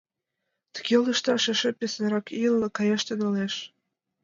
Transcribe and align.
Тыге 0.73 0.95
лышташ 1.03 1.43
эше 1.51 1.69
писынрак 1.79 2.27
ийын 2.39 2.55
каяш 2.77 3.01
тӱҥалеш. 3.07 3.53